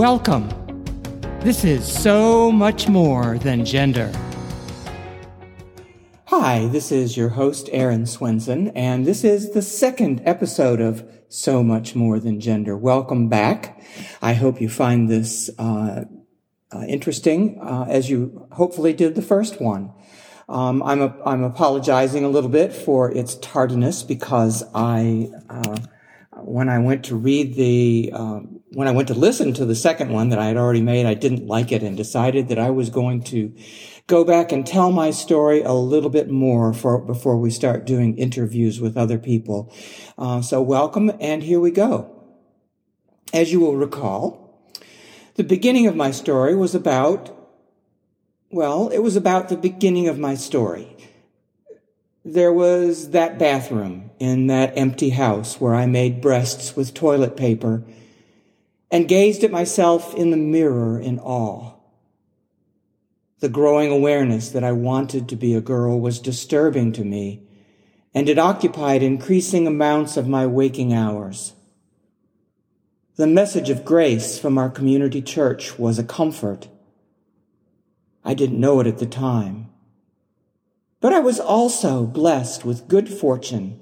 Welcome. 0.00 0.48
This 1.40 1.62
is 1.62 1.86
so 1.86 2.50
much 2.50 2.88
more 2.88 3.36
than 3.36 3.66
gender. 3.66 4.10
Hi, 6.24 6.68
this 6.68 6.90
is 6.90 7.18
your 7.18 7.28
host, 7.28 7.68
Erin 7.70 8.06
Swenson, 8.06 8.68
and 8.68 9.06
this 9.06 9.24
is 9.24 9.50
the 9.50 9.60
second 9.60 10.22
episode 10.24 10.80
of 10.80 11.06
So 11.28 11.62
Much 11.62 11.94
More 11.94 12.18
Than 12.18 12.40
Gender. 12.40 12.78
Welcome 12.78 13.28
back. 13.28 13.78
I 14.22 14.32
hope 14.32 14.58
you 14.58 14.70
find 14.70 15.10
this 15.10 15.50
uh, 15.58 16.04
uh, 16.72 16.84
interesting, 16.88 17.60
uh, 17.62 17.84
as 17.86 18.08
you 18.08 18.48
hopefully 18.52 18.94
did 18.94 19.16
the 19.16 19.20
first 19.20 19.60
one. 19.60 19.92
Um, 20.48 20.82
I'm, 20.82 21.02
a, 21.02 21.14
I'm 21.26 21.42
apologizing 21.42 22.24
a 22.24 22.30
little 22.30 22.48
bit 22.48 22.72
for 22.72 23.12
its 23.12 23.34
tardiness 23.34 24.02
because 24.02 24.64
I, 24.74 25.28
uh, 25.50 25.76
when 26.36 26.70
I 26.70 26.78
went 26.78 27.04
to 27.04 27.16
read 27.16 27.54
the, 27.54 28.12
um, 28.14 28.59
when 28.72 28.86
I 28.86 28.92
went 28.92 29.08
to 29.08 29.14
listen 29.14 29.52
to 29.54 29.64
the 29.64 29.74
second 29.74 30.12
one 30.12 30.28
that 30.28 30.38
I 30.38 30.46
had 30.46 30.56
already 30.56 30.80
made, 30.80 31.04
I 31.04 31.14
didn't 31.14 31.46
like 31.46 31.72
it 31.72 31.82
and 31.82 31.96
decided 31.96 32.48
that 32.48 32.58
I 32.58 32.70
was 32.70 32.88
going 32.88 33.22
to 33.24 33.52
go 34.06 34.24
back 34.24 34.52
and 34.52 34.64
tell 34.64 34.92
my 34.92 35.10
story 35.10 35.60
a 35.62 35.72
little 35.72 36.10
bit 36.10 36.30
more 36.30 36.72
for, 36.72 36.98
before 36.98 37.36
we 37.36 37.50
start 37.50 37.84
doing 37.84 38.16
interviews 38.16 38.80
with 38.80 38.96
other 38.96 39.18
people. 39.18 39.74
Uh, 40.16 40.40
so 40.40 40.62
welcome, 40.62 41.10
and 41.20 41.42
here 41.42 41.58
we 41.58 41.72
go. 41.72 42.16
As 43.32 43.50
you 43.52 43.58
will 43.58 43.76
recall, 43.76 44.72
the 45.34 45.44
beginning 45.44 45.88
of 45.88 45.96
my 45.96 46.12
story 46.12 46.54
was 46.54 46.74
about, 46.74 47.36
well, 48.50 48.88
it 48.88 48.98
was 48.98 49.16
about 49.16 49.48
the 49.48 49.56
beginning 49.56 50.06
of 50.06 50.18
my 50.18 50.36
story. 50.36 50.96
There 52.24 52.52
was 52.52 53.10
that 53.10 53.38
bathroom 53.38 54.10
in 54.20 54.46
that 54.46 54.76
empty 54.76 55.10
house 55.10 55.60
where 55.60 55.74
I 55.74 55.86
made 55.86 56.20
breasts 56.20 56.76
with 56.76 56.94
toilet 56.94 57.36
paper 57.36 57.84
and 58.90 59.08
gazed 59.08 59.44
at 59.44 59.50
myself 59.50 60.14
in 60.14 60.30
the 60.30 60.36
mirror 60.36 60.98
in 60.98 61.18
awe. 61.18 61.74
The 63.40 63.48
growing 63.48 63.90
awareness 63.90 64.50
that 64.50 64.64
I 64.64 64.72
wanted 64.72 65.28
to 65.28 65.36
be 65.36 65.54
a 65.54 65.60
girl 65.60 65.98
was 65.98 66.18
disturbing 66.18 66.92
to 66.92 67.04
me, 67.04 67.42
and 68.12 68.28
it 68.28 68.38
occupied 68.38 69.02
increasing 69.02 69.66
amounts 69.66 70.16
of 70.16 70.28
my 70.28 70.46
waking 70.46 70.92
hours. 70.92 71.54
The 73.16 73.26
message 73.26 73.70
of 73.70 73.84
grace 73.84 74.38
from 74.38 74.58
our 74.58 74.68
community 74.70 75.22
church 75.22 75.78
was 75.78 75.98
a 75.98 76.04
comfort. 76.04 76.68
I 78.24 78.34
didn't 78.34 78.60
know 78.60 78.80
it 78.80 78.86
at 78.86 78.98
the 78.98 79.06
time. 79.06 79.70
But 81.00 81.14
I 81.14 81.20
was 81.20 81.40
also 81.40 82.04
blessed 82.04 82.64
with 82.64 82.88
good 82.88 83.08
fortune 83.08 83.80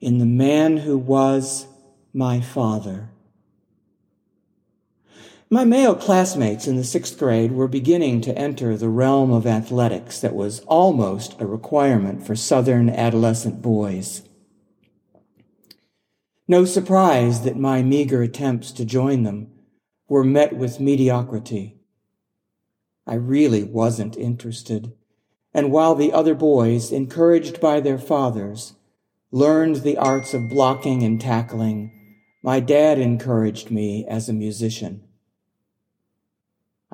in 0.00 0.18
the 0.18 0.26
man 0.26 0.78
who 0.78 0.96
was 0.96 1.66
my 2.14 2.40
father. 2.40 3.11
My 5.52 5.66
male 5.66 5.94
classmates 5.94 6.66
in 6.66 6.76
the 6.78 6.82
sixth 6.82 7.18
grade 7.18 7.52
were 7.52 7.68
beginning 7.68 8.22
to 8.22 8.38
enter 8.38 8.74
the 8.74 8.88
realm 8.88 9.30
of 9.30 9.46
athletics 9.46 10.18
that 10.22 10.34
was 10.34 10.60
almost 10.60 11.38
a 11.38 11.46
requirement 11.46 12.26
for 12.26 12.34
Southern 12.34 12.88
adolescent 12.88 13.60
boys. 13.60 14.22
No 16.48 16.64
surprise 16.64 17.42
that 17.42 17.58
my 17.58 17.82
meager 17.82 18.22
attempts 18.22 18.72
to 18.72 18.86
join 18.86 19.24
them 19.24 19.50
were 20.08 20.24
met 20.24 20.56
with 20.56 20.80
mediocrity. 20.80 21.76
I 23.06 23.16
really 23.16 23.62
wasn't 23.62 24.16
interested, 24.16 24.94
and 25.52 25.70
while 25.70 25.94
the 25.94 26.14
other 26.14 26.34
boys, 26.34 26.90
encouraged 26.90 27.60
by 27.60 27.80
their 27.80 27.98
fathers, 27.98 28.72
learned 29.30 29.82
the 29.82 29.98
arts 29.98 30.32
of 30.32 30.48
blocking 30.48 31.02
and 31.02 31.20
tackling, 31.20 31.92
my 32.42 32.58
dad 32.58 32.98
encouraged 32.98 33.70
me 33.70 34.06
as 34.08 34.30
a 34.30 34.32
musician. 34.32 35.02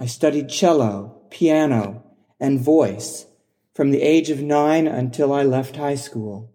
I 0.01 0.07
studied 0.07 0.49
cello, 0.49 1.23
piano, 1.29 2.05
and 2.39 2.61
voice 2.61 3.27
from 3.75 3.91
the 3.91 4.01
age 4.01 4.31
of 4.31 4.41
nine 4.41 4.87
until 4.87 5.33
I 5.33 5.43
left 5.43 5.75
high 5.75 5.97
school. 5.97 6.53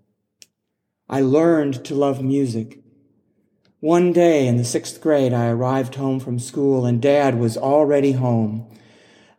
I 1.09 1.19
learned 1.19 1.83
to 1.83 1.93
love 1.93 2.23
music. 2.23 2.79
One 3.81 4.13
day 4.13 4.47
in 4.47 4.55
the 4.55 4.63
sixth 4.63 5.01
grade, 5.01 5.33
I 5.33 5.49
arrived 5.49 5.95
home 5.95 6.21
from 6.21 6.39
school 6.39 6.85
and 6.85 7.01
dad 7.01 7.37
was 7.37 7.57
already 7.57 8.13
home, 8.13 8.65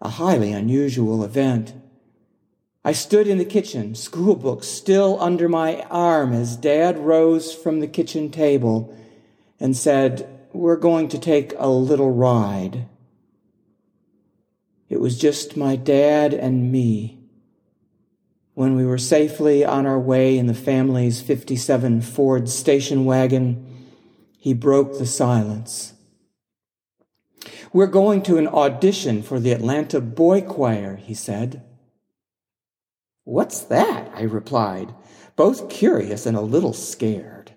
a 0.03 0.11
highly 0.11 0.53
unusual 0.53 1.25
event. 1.25 1.73
I 2.85 2.93
stood 2.93 3.27
in 3.27 3.39
the 3.39 3.47
kitchen, 3.47 3.95
school 3.95 4.37
books 4.37 4.69
still 4.69 5.19
under 5.19 5.49
my 5.49 5.81
arm 5.91 6.35
as 6.35 6.57
dad 6.57 6.99
rose 6.99 7.55
from 7.55 7.81
the 7.81 7.89
kitchen 7.89 8.31
table 8.31 8.95
and 9.59 9.75
said, 9.75 10.29
We're 10.53 10.77
going 10.77 11.09
to 11.09 11.19
take 11.19 11.55
a 11.57 11.71
little 11.71 12.13
ride. 12.13 12.87
It 14.95 15.01
was 15.01 15.19
just 15.19 15.57
my 15.57 15.75
dad 15.75 16.33
and 16.33 16.71
me. 16.71 17.19
When 18.53 18.77
we 18.77 18.87
were 18.87 18.97
safely 18.97 19.65
on 19.65 19.87
our 19.87 19.99
way 19.99 20.39
in 20.39 20.47
the 20.47 20.55
family's 20.55 21.21
57 21.21 22.01
Ford 22.01 22.49
station 22.49 23.05
wagon, 23.05 23.89
he 24.39 24.55
broke 24.55 24.97
the 24.97 25.05
silence. 25.05 25.95
We're 27.73 27.89
going 27.89 28.23
to 28.23 28.39
an 28.39 28.47
audition 28.47 29.25
for 29.25 29.41
the 29.41 29.51
Atlanta 29.51 30.01
Boy 30.01 30.43
Choir, 30.43 30.95
he 30.95 31.13
said. 31.13 31.65
What's 33.25 33.63
that? 33.63 34.13
I 34.15 34.23
replied, 34.23 34.95
both 35.35 35.69
curious 35.69 36.25
and 36.25 36.37
a 36.37 36.41
little 36.41 36.73
scared. 36.73 37.53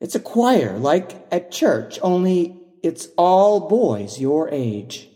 It's 0.00 0.14
a 0.14 0.20
choir 0.20 0.78
like 0.78 1.26
at 1.32 1.50
church, 1.50 1.98
only 2.00 2.60
it's 2.80 3.08
all 3.16 3.68
boys 3.68 4.20
your 4.20 4.48
age. 4.50 5.09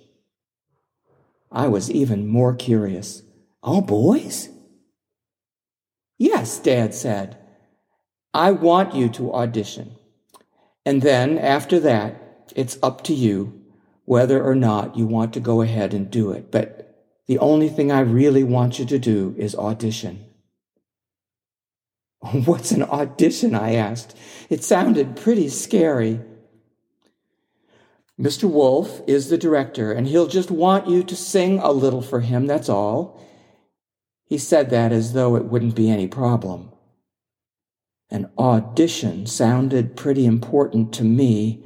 I 1.54 1.68
was 1.68 1.90
even 1.90 2.26
more 2.26 2.54
curious. 2.54 3.22
All 3.62 3.80
boys? 3.80 4.48
Yes, 6.18 6.58
Dad 6.58 6.92
said. 6.92 7.38
I 8.34 8.50
want 8.50 8.94
you 8.94 9.08
to 9.10 9.32
audition. 9.32 9.94
And 10.84 11.00
then 11.00 11.38
after 11.38 11.78
that, 11.80 12.52
it's 12.56 12.76
up 12.82 13.04
to 13.04 13.14
you 13.14 13.62
whether 14.04 14.44
or 14.44 14.56
not 14.56 14.96
you 14.96 15.06
want 15.06 15.32
to 15.32 15.40
go 15.40 15.62
ahead 15.62 15.94
and 15.94 16.10
do 16.10 16.32
it. 16.32 16.50
But 16.50 17.06
the 17.26 17.38
only 17.38 17.68
thing 17.68 17.90
I 17.90 18.00
really 18.00 18.42
want 18.42 18.78
you 18.78 18.84
to 18.86 18.98
do 18.98 19.34
is 19.38 19.54
audition. 19.54 20.26
What's 22.20 22.72
an 22.72 22.82
audition? 22.82 23.54
I 23.54 23.74
asked. 23.74 24.16
It 24.50 24.64
sounded 24.64 25.16
pretty 25.16 25.48
scary. 25.48 26.20
Mr. 28.20 28.48
Wolfe 28.48 29.00
is 29.08 29.28
the 29.28 29.38
director, 29.38 29.92
and 29.92 30.06
he'll 30.06 30.28
just 30.28 30.50
want 30.50 30.88
you 30.88 31.02
to 31.02 31.16
sing 31.16 31.58
a 31.58 31.72
little 31.72 32.02
for 32.02 32.20
him, 32.20 32.46
that's 32.46 32.68
all. 32.68 33.20
He 34.24 34.38
said 34.38 34.70
that 34.70 34.92
as 34.92 35.12
though 35.12 35.36
it 35.36 35.46
wouldn't 35.46 35.74
be 35.74 35.90
any 35.90 36.06
problem. 36.06 36.70
An 38.10 38.30
audition 38.38 39.26
sounded 39.26 39.96
pretty 39.96 40.26
important 40.26 40.92
to 40.94 41.04
me, 41.04 41.64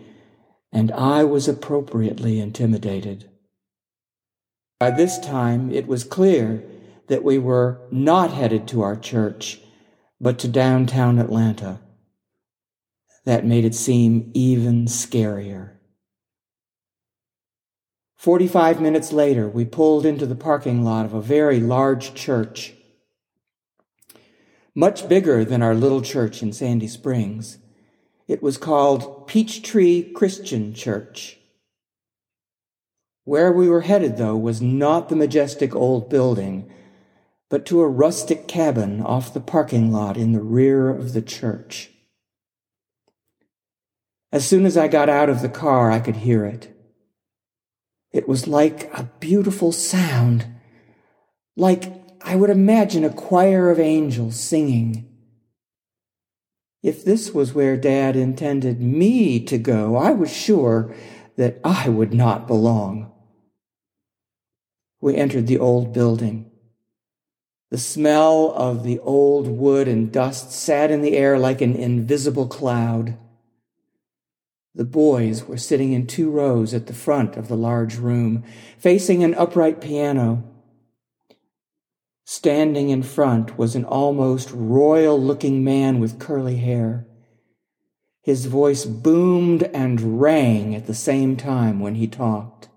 and 0.72 0.91
I 0.92 1.25
was 1.25 1.48
appropriately 1.48 2.41
intimidated. 2.41 3.28
By 4.81 4.91
this 4.91 5.19
time, 5.19 5.70
it 5.70 5.87
was 5.87 6.04
clear 6.04 6.62
that 7.08 7.25
we 7.25 7.38
were 7.38 7.81
not 7.91 8.32
headed 8.32 8.66
to 8.69 8.82
our 8.82 8.97
church, 8.97 9.60
but 10.20 10.38
to 10.38 10.48
downtown 10.48 11.19
Atlanta. 11.19 11.81
That 13.25 13.44
made 13.44 13.64
it 13.64 13.75
seem 13.75 14.31
even 14.34 14.87
scarier. 14.87 15.77
45 18.18 18.80
minutes 18.80 19.12
later, 19.12 19.48
we 19.48 19.64
pulled 19.64 20.04
into 20.04 20.26
the 20.26 20.34
parking 20.34 20.82
lot 20.82 21.06
of 21.06 21.14
a 21.14 21.22
very 21.22 21.60
large 21.60 22.14
church, 22.14 22.74
much 24.75 25.08
bigger 25.08 25.44
than 25.44 25.62
our 25.62 25.75
little 25.75 26.02
church 26.02 26.43
in 26.43 26.52
Sandy 26.52 26.88
Springs. 26.88 27.58
It 28.26 28.43
was 28.43 28.58
called 28.58 29.28
Peachtree 29.28 30.12
Christian 30.12 30.75
Church. 30.75 31.38
Where 33.22 33.52
we 33.52 33.69
were 33.69 33.82
headed, 33.82 34.16
though, 34.16 34.37
was 34.37 34.60
not 34.60 35.08
the 35.08 35.16
majestic 35.16 35.76
old 35.76 36.10
building, 36.10 36.69
but 37.48 37.64
to 37.66 37.81
a 37.82 37.88
rustic 37.88 38.48
cabin 38.48 39.00
off 39.00 39.32
the 39.32 39.40
parking 39.40 39.93
lot 39.93 40.16
in 40.16 40.32
the 40.32 40.43
rear 40.43 40.90
of 40.90 41.12
the 41.12 41.22
church. 41.22 41.93
As 44.32 44.44
soon 44.44 44.66
as 44.66 44.76
I 44.76 44.88
got 44.88 45.08
out 45.08 45.31
of 45.31 45.40
the 45.40 45.48
car, 45.48 45.93
I 45.93 46.00
could 46.00 46.16
hear 46.16 46.44
it. 46.44 46.75
It 48.12 48.28
was 48.28 48.49
like 48.49 48.90
a 48.94 49.10
beautiful 49.20 49.72
sound, 49.72 50.46
like 51.56 51.93
I 52.22 52.37
would 52.37 52.50
imagine 52.50 53.05
a 53.05 53.10
choir 53.10 53.70
of 53.70 53.78
angels 53.78 54.38
singing. 54.38 55.08
If 56.82 57.05
this 57.05 57.32
was 57.32 57.55
where 57.55 57.76
Dad 57.76 58.16
intended 58.16 58.81
me 58.81 59.40
to 59.44 59.58
go, 59.58 59.96
I 59.96 60.12
was 60.12 60.34
sure 60.34 60.94
that 61.37 61.58
I 61.64 61.88
would 61.88 62.14
not 62.14 62.46
belong. 62.46 63.12
We 65.00 65.16
entered 65.16 65.46
the 65.46 65.58
old 65.58 65.93
building. 65.93 66.50
The 67.70 67.78
smell 67.78 68.52
of 68.52 68.82
the 68.82 68.99
old 69.00 69.46
wood 69.46 69.88
and 69.88 70.10
dust 70.10 70.52
sat 70.52 70.90
in 70.90 71.02
the 71.02 71.16
air 71.16 71.38
like 71.38 71.60
an 71.60 71.76
invisible 71.76 72.46
cloud. 72.46 73.19
The 74.78 74.84
boys 74.84 75.44
were 75.44 75.56
sitting 75.56 75.92
in 75.92 76.06
two 76.06 76.30
rows 76.30 76.72
at 76.72 76.86
the 76.86 76.94
front 76.94 77.36
of 77.36 77.48
the 77.48 77.56
large 77.56 77.96
room, 77.96 78.44
facing 78.78 79.25
an 79.25 79.34
upright 79.34 79.80
piano. 79.80 80.44
Standing 82.25 82.88
in 82.88 83.02
front 83.02 83.58
was 83.58 83.75
an 83.75 83.84
almost 83.84 84.52
royal 84.52 85.20
looking 85.20 85.64
man 85.64 85.98
with 85.98 86.20
curly 86.20 86.58
hair. 86.58 87.08
His 88.22 88.46
voice 88.46 88.84
boomed 88.84 89.64
and 89.75 90.20
rang 90.20 90.76
at 90.76 90.86
the 90.86 90.94
same 90.94 91.36
time 91.36 91.81
when 91.81 91.96
he 91.96 92.06
talked. 92.06 92.69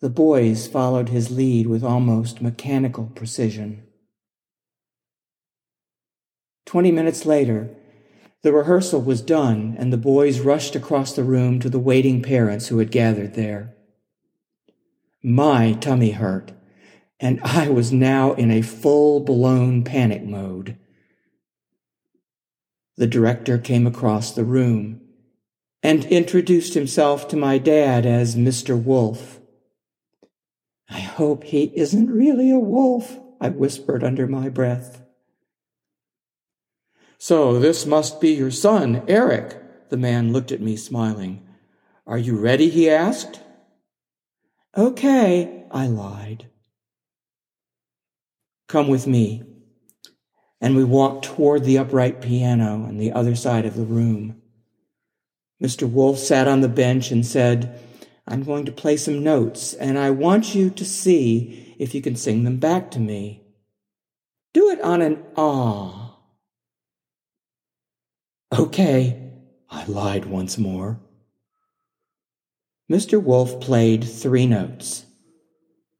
The 0.00 0.10
boys 0.10 0.66
followed 0.66 1.10
his 1.10 1.30
lead 1.30 1.68
with 1.68 1.84
almost 1.84 2.42
mechanical 2.42 3.06
precision. 3.14 3.84
Twenty 6.66 6.90
minutes 6.90 7.24
later, 7.24 7.70
the 8.42 8.52
rehearsal 8.52 9.02
was 9.02 9.20
done, 9.20 9.76
and 9.78 9.92
the 9.92 9.98
boys 9.98 10.40
rushed 10.40 10.74
across 10.74 11.12
the 11.12 11.24
room 11.24 11.60
to 11.60 11.68
the 11.68 11.78
waiting 11.78 12.22
parents 12.22 12.68
who 12.68 12.78
had 12.78 12.90
gathered 12.90 13.34
there. 13.34 13.74
My 15.22 15.72
tummy 15.74 16.12
hurt, 16.12 16.52
and 17.18 17.40
I 17.42 17.68
was 17.68 17.92
now 17.92 18.32
in 18.32 18.50
a 18.50 18.62
full 18.62 19.20
blown 19.20 19.84
panic 19.84 20.22
mode. 20.24 20.78
The 22.96 23.06
director 23.06 23.58
came 23.58 23.86
across 23.86 24.32
the 24.32 24.44
room 24.44 25.00
and 25.82 26.04
introduced 26.06 26.74
himself 26.74 27.28
to 27.28 27.36
my 27.36 27.58
dad 27.58 28.06
as 28.06 28.36
Mr. 28.36 28.80
Wolfe. 28.82 29.40
I 30.88 31.00
hope 31.00 31.44
he 31.44 31.72
isn't 31.74 32.10
really 32.10 32.50
a 32.50 32.58
wolf, 32.58 33.18
I 33.40 33.50
whispered 33.50 34.02
under 34.02 34.26
my 34.26 34.48
breath. 34.48 34.99
So 37.22 37.58
this 37.58 37.84
must 37.84 38.18
be 38.18 38.30
your 38.30 38.50
son, 38.50 39.02
Eric. 39.06 39.90
The 39.90 39.98
man 39.98 40.32
looked 40.32 40.52
at 40.52 40.62
me 40.62 40.74
smiling. 40.74 41.46
Are 42.06 42.16
you 42.16 42.38
ready? 42.38 42.70
he 42.70 42.88
asked. 42.88 43.40
Okay, 44.74 45.66
I 45.70 45.86
lied. 45.86 46.48
Come 48.68 48.88
with 48.88 49.06
me. 49.06 49.42
And 50.62 50.74
we 50.74 50.82
walked 50.82 51.26
toward 51.26 51.64
the 51.64 51.76
upright 51.76 52.22
piano 52.22 52.86
on 52.86 52.96
the 52.96 53.12
other 53.12 53.34
side 53.34 53.66
of 53.66 53.76
the 53.76 53.84
room. 53.84 54.40
Mr. 55.62 55.86
Wolfe 55.86 56.18
sat 56.18 56.48
on 56.48 56.62
the 56.62 56.70
bench 56.70 57.10
and 57.10 57.26
said, 57.26 57.78
I'm 58.26 58.44
going 58.44 58.64
to 58.64 58.72
play 58.72 58.96
some 58.96 59.22
notes, 59.22 59.74
and 59.74 59.98
I 59.98 60.08
want 60.08 60.54
you 60.54 60.70
to 60.70 60.84
see 60.86 61.76
if 61.78 61.94
you 61.94 62.00
can 62.00 62.16
sing 62.16 62.44
them 62.44 62.56
back 62.56 62.90
to 62.92 62.98
me. 62.98 63.42
Do 64.54 64.70
it 64.70 64.80
on 64.80 65.02
an 65.02 65.22
ah. 65.36 66.09
Okay, 68.52 69.30
I 69.68 69.84
lied 69.84 70.24
once 70.24 70.58
more. 70.58 71.00
Mr. 72.90 73.22
Wolfe 73.22 73.60
played 73.60 74.02
three 74.02 74.46
notes, 74.46 75.06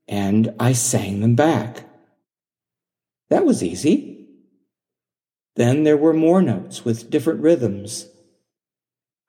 and 0.08 0.52
I 0.58 0.72
sang 0.72 1.20
them 1.20 1.36
back. 1.36 1.84
That 3.28 3.46
was 3.46 3.62
easy. 3.62 4.26
Then 5.54 5.84
there 5.84 5.96
were 5.96 6.12
more 6.12 6.42
notes 6.42 6.84
with 6.84 7.10
different 7.10 7.40
rhythms. 7.40 8.08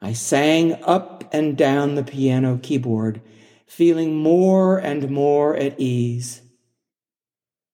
I 0.01 0.13
sang 0.13 0.81
up 0.83 1.31
and 1.31 1.55
down 1.55 1.93
the 1.93 2.03
piano 2.03 2.59
keyboard, 2.61 3.21
feeling 3.67 4.15
more 4.15 4.79
and 4.79 5.11
more 5.11 5.55
at 5.55 5.79
ease. 5.79 6.41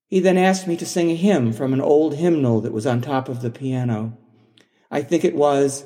He 0.07 0.19
then 0.19 0.37
asked 0.37 0.67
me 0.67 0.75
to 0.75 0.85
sing 0.85 1.09
a 1.09 1.15
hymn 1.15 1.53
from 1.53 1.71
an 1.71 1.81
old 1.81 2.15
hymnal 2.15 2.59
that 2.61 2.73
was 2.73 2.85
on 2.85 2.99
top 2.99 3.29
of 3.29 3.41
the 3.41 3.49
piano. 3.49 4.17
I 4.89 5.01
think 5.01 5.23
it 5.23 5.35
was, 5.35 5.85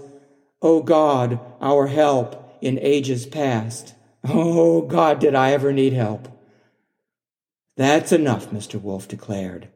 O 0.61 0.81
God, 0.81 1.39
our 1.59 1.87
help 1.87 2.57
in 2.61 2.79
ages 2.79 3.25
past. 3.25 3.95
Oh 4.23 4.81
God, 4.81 5.19
did 5.19 5.33
I 5.33 5.51
ever 5.51 5.73
need 5.73 5.93
help? 5.93 6.27
That's 7.77 8.11
enough, 8.11 8.51
Mr. 8.51 8.79
Wolfe 8.79 9.07
declared. 9.07 9.69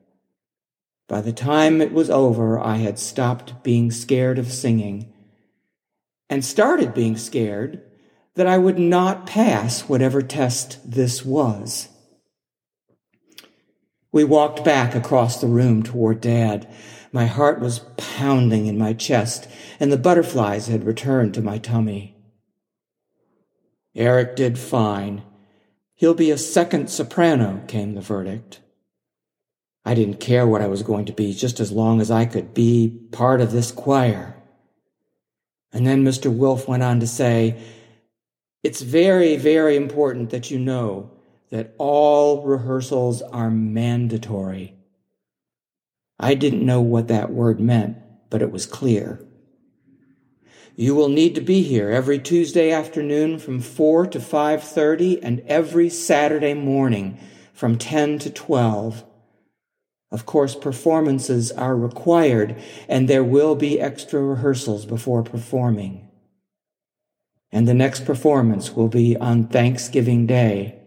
By 1.07 1.21
the 1.21 1.33
time 1.33 1.81
it 1.81 1.91
was 1.91 2.09
over, 2.09 2.59
I 2.59 2.77
had 2.77 2.99
stopped 2.99 3.63
being 3.63 3.91
scared 3.91 4.37
of 4.37 4.51
singing 4.51 5.11
and 6.29 6.43
started 6.43 6.93
being 6.93 7.17
scared 7.17 7.81
that 8.35 8.47
I 8.47 8.57
would 8.57 8.79
not 8.79 9.25
pass 9.25 9.81
whatever 9.81 10.21
test 10.21 10.79
this 10.89 11.23
was. 11.23 11.89
We 14.11 14.23
walked 14.23 14.63
back 14.63 14.95
across 14.95 15.39
the 15.39 15.47
room 15.47 15.83
toward 15.83 16.21
Dad. 16.21 16.67
My 17.15 17.27
heart 17.27 17.61
was 17.61 17.79
pounding 17.95 18.65
in 18.65 18.77
my 18.77 18.91
chest, 18.91 19.47
and 19.79 19.89
the 19.89 19.95
butterflies 19.95 20.67
had 20.67 20.83
returned 20.83 21.33
to 21.35 21.41
my 21.41 21.57
tummy. 21.57 22.13
Eric 23.95 24.35
did 24.35 24.59
fine. 24.59 25.23
He'll 25.93 26.13
be 26.13 26.29
a 26.29 26.37
second 26.37 26.89
soprano, 26.89 27.63
came 27.69 27.93
the 27.93 28.01
verdict. 28.01 28.59
I 29.85 29.93
didn't 29.93 30.19
care 30.19 30.45
what 30.45 30.61
I 30.61 30.67
was 30.67 30.83
going 30.83 31.05
to 31.05 31.13
be, 31.13 31.33
just 31.33 31.61
as 31.61 31.71
long 31.71 32.01
as 32.01 32.11
I 32.11 32.25
could 32.25 32.53
be 32.53 32.89
part 33.13 33.39
of 33.39 33.53
this 33.53 33.71
choir. 33.71 34.35
And 35.71 35.87
then 35.87 36.03
Mr. 36.03 36.29
Wolfe 36.29 36.67
went 36.67 36.83
on 36.83 36.99
to 36.99 37.07
say, 37.07 37.57
It's 38.61 38.81
very, 38.81 39.37
very 39.37 39.77
important 39.77 40.31
that 40.31 40.51
you 40.51 40.59
know 40.59 41.11
that 41.49 41.75
all 41.77 42.45
rehearsals 42.45 43.21
are 43.21 43.49
mandatory. 43.49 44.74
I 46.19 46.33
didn't 46.33 46.65
know 46.65 46.81
what 46.81 47.07
that 47.09 47.31
word 47.31 47.59
meant, 47.59 47.97
but 48.29 48.41
it 48.41 48.51
was 48.51 48.65
clear. 48.65 49.19
You 50.75 50.93
will 50.93 51.09
need 51.09 51.35
to 51.35 51.41
be 51.41 51.61
here 51.61 51.89
every 51.89 52.19
Tuesday 52.19 52.71
afternoon 52.71 53.39
from 53.39 53.61
4 53.61 54.07
to 54.07 54.19
5:30 54.19 55.19
and 55.23 55.41
every 55.47 55.89
Saturday 55.89 56.53
morning 56.53 57.17
from 57.53 57.77
10 57.77 58.19
to 58.19 58.29
12. 58.29 59.05
Of 60.11 60.25
course, 60.25 60.55
performances 60.55 61.51
are 61.51 61.77
required 61.77 62.55
and 62.89 63.07
there 63.07 63.23
will 63.23 63.55
be 63.55 63.79
extra 63.79 64.21
rehearsals 64.21 64.85
before 64.85 65.23
performing. 65.23 66.09
And 67.51 67.67
the 67.67 67.73
next 67.73 68.05
performance 68.05 68.75
will 68.75 68.89
be 68.89 69.15
on 69.15 69.47
Thanksgiving 69.47 70.25
Day, 70.25 70.79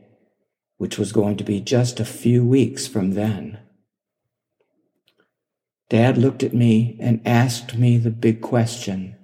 which 0.76 0.98
was 0.98 1.12
going 1.12 1.38
to 1.38 1.44
be 1.44 1.60
just 1.60 1.98
a 1.98 2.04
few 2.04 2.44
weeks 2.44 2.86
from 2.86 3.12
then. 3.12 3.58
Dad 5.88 6.18
looked 6.18 6.42
at 6.42 6.54
me 6.54 6.96
and 7.00 7.20
asked 7.24 7.76
me 7.76 7.96
the 7.96 8.10
big 8.10 8.40
question. 8.40 9.16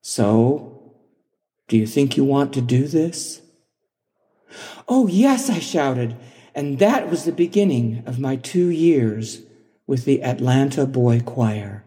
So, 0.00 0.94
do 1.68 1.76
you 1.76 1.86
think 1.86 2.16
you 2.16 2.24
want 2.24 2.54
to 2.54 2.62
do 2.62 2.86
this? 2.86 3.42
Oh, 4.88 5.06
yes, 5.06 5.50
I 5.50 5.58
shouted. 5.58 6.16
And 6.54 6.78
that 6.78 7.10
was 7.10 7.24
the 7.24 7.32
beginning 7.32 8.02
of 8.06 8.18
my 8.18 8.36
two 8.36 8.68
years 8.68 9.42
with 9.86 10.06
the 10.06 10.22
Atlanta 10.22 10.86
Boy 10.86 11.20
Choir. 11.20 11.84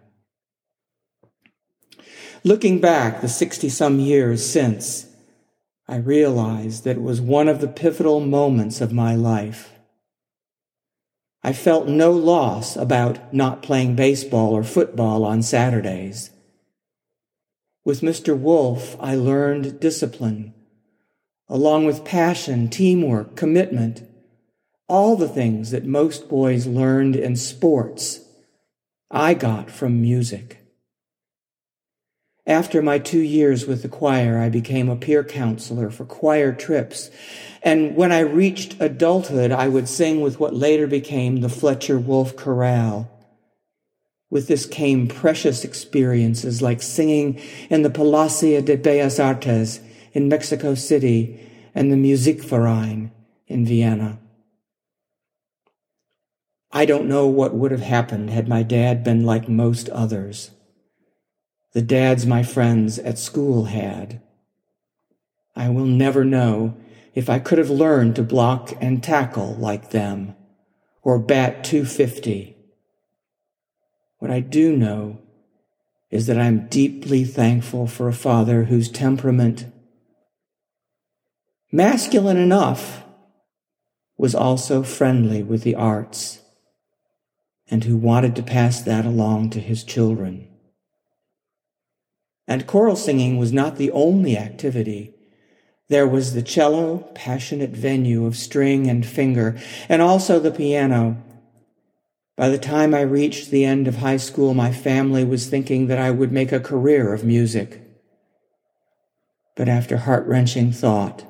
Looking 2.44 2.80
back 2.80 3.22
the 3.22 3.28
60 3.28 3.70
some 3.70 4.00
years 4.00 4.48
since, 4.48 5.08
I 5.88 5.98
realized 5.98 6.84
that 6.84 6.98
it 6.98 7.02
was 7.02 7.22
one 7.22 7.48
of 7.48 7.60
the 7.60 7.68
pivotal 7.68 8.20
moments 8.20 8.82
of 8.82 8.94
my 8.94 9.16
life. 9.16 9.72
I 11.44 11.54
felt 11.54 11.88
no 11.88 12.12
loss 12.12 12.76
about 12.76 13.34
not 13.34 13.64
playing 13.64 13.96
baseball 13.96 14.54
or 14.54 14.64
football 14.64 15.26
on 15.26 15.42
Saturdays. 15.42 16.30
With 17.84 18.02
Mr. 18.02 18.38
Wolfe, 18.38 18.96
I 19.00 19.16
learned 19.16 19.80
discipline, 19.80 20.54
along 21.50 21.86
with 21.86 22.06
passion, 22.06 22.70
teamwork, 22.70 23.36
commitment, 23.36 24.04
all 24.88 25.16
the 25.16 25.30
things 25.30 25.72
that 25.72 25.86
most 25.86 26.30
boys 26.30 26.68
learned 26.68 27.16
in 27.16 27.36
sports, 27.36 28.22
I 29.10 29.34
got 29.34 29.72
from 29.72 30.00
music. 30.02 30.61
After 32.48 32.82
my 32.82 32.98
two 33.00 33.20
years 33.20 33.68
with 33.68 33.82
the 33.82 33.88
choir, 33.88 34.40
I 34.40 34.50
became 34.50 34.90
a 34.90 34.96
peer 34.96 35.24
counselor 35.24 35.90
for 35.92 36.06
choir 36.06 36.52
trips 36.52 37.12
and 37.64 37.96
when 37.96 38.12
I 38.12 38.22
reached 38.22 38.82
adulthood, 38.82 39.52
I 39.52 39.68
would 39.68 39.88
sing 39.88 40.22
with 40.22 40.40
what 40.40 40.56
later 40.56 40.88
became 40.88 41.42
the 41.42 41.50
Fletcher 41.50 42.00
Wolfe 42.00 42.36
Chorale. 42.36 43.10
With 44.30 44.48
this 44.48 44.66
came 44.66 45.08
precious 45.08 45.64
experiences 45.64 46.62
like 46.62 46.82
singing 46.82 47.40
in 47.70 47.84
the 47.84 47.90
Palacio 47.90 48.62
de 48.62 48.78
Bellas 48.78 49.24
Artes 49.24 49.80
in 50.14 50.28
Mexico 50.28 50.74
City 50.74 51.40
and 51.76 51.92
the 51.92 51.98
Musikverein 51.98 53.12
in 53.48 53.66
Vienna. 53.66 54.20
I 56.72 56.86
don't 56.86 57.10
know 57.10 57.28
what 57.28 57.54
would 57.54 57.72
have 57.72 57.82
happened 57.82 58.30
had 58.30 58.48
my 58.48 58.64
dad 58.64 59.04
been 59.04 59.26
like 59.26 59.50
most 59.50 59.90
others. 59.90 60.52
The 61.74 61.82
dads 61.82 62.26
my 62.26 62.44
friends 62.44 63.00
at 63.00 63.18
school 63.18 63.66
had. 63.66 64.22
I 65.56 65.70
will 65.70 65.86
never 65.86 66.26
know 66.26 66.76
if 67.14 67.30
I 67.30 67.40
could 67.40 67.58
have 67.58 67.70
learned 67.70 68.16
to 68.18 68.24
block 68.24 68.74
and 68.82 69.02
tackle 69.02 69.56
like 69.56 69.92
them 69.92 70.36
or 71.02 71.18
bat 71.18 71.64
250. 71.64 72.58
What 74.20 74.32
I 74.32 74.42
do 74.42 74.76
know 74.76 75.20
is 76.10 76.28
that 76.28 76.38
I'm 76.38 76.68
deeply 76.68 77.24
thankful 77.24 77.88
for 77.88 78.10
a 78.10 78.14
father 78.14 78.66
whose 78.66 78.90
temperament, 78.90 79.66
masculine 81.72 82.38
enough, 82.38 83.04
was 84.18 84.36
also 84.36 84.84
friendly 84.84 85.42
with 85.42 85.64
the 85.64 85.76
arts 85.76 86.42
and 87.70 87.86
who 87.86 87.96
wanted 87.96 88.36
to 88.36 88.44
pass 88.44 88.82
that 88.82 89.06
along 89.06 89.50
to 89.52 89.60
his 89.62 89.86
children. 89.86 90.51
And 92.48 92.68
choral 92.68 92.96
singing 92.96 93.38
was 93.38 93.54
not 93.54 93.78
the 93.78 93.92
only 93.92 94.38
activity. 94.38 95.14
There 95.90 96.08
was 96.08 96.34
the 96.34 96.42
cello, 96.42 97.10
passionate 97.14 97.72
venue 97.72 98.26
of 98.26 98.38
string 98.38 98.90
and 98.90 99.06
finger, 99.06 99.60
and 99.90 100.02
also 100.02 100.40
the 100.40 100.52
piano. 100.52 101.22
By 102.38 102.50
the 102.50 102.58
time 102.58 102.94
I 102.94 103.02
reached 103.02 103.52
the 103.52 103.66
end 103.66 103.88
of 103.88 103.98
high 103.98 104.18
school, 104.18 104.54
my 104.54 104.72
family 104.72 105.24
was 105.24 105.48
thinking 105.48 105.88
that 105.88 106.00
I 106.00 106.10
would 106.12 106.32
make 106.32 106.52
a 106.52 106.60
career 106.60 107.14
of 107.14 107.24
music. 107.24 107.82
But 109.56 109.70
after 109.70 109.98
heart 109.98 110.26
wrenching 110.26 110.72
thought, 110.72 111.26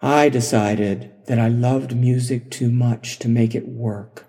I 0.00 0.28
decided 0.28 1.10
that 1.26 1.38
I 1.38 1.48
loved 1.48 1.96
music 1.96 2.50
too 2.50 2.70
much 2.70 3.18
to 3.18 3.28
make 3.28 3.54
it 3.54 3.68
work. 3.68 4.26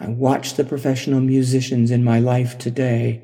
I 0.00 0.08
watch 0.08 0.54
the 0.54 0.64
professional 0.64 1.20
musicians 1.20 1.90
in 1.90 2.02
my 2.02 2.18
life 2.18 2.56
today, 2.56 3.22